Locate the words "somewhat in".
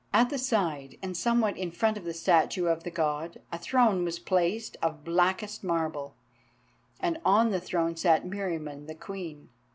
1.15-1.69